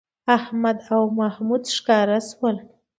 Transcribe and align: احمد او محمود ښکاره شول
احمد 0.37 0.77
او 0.95 1.03
محمود 1.19 1.63
ښکاره 1.75 2.19
شول 2.29 2.57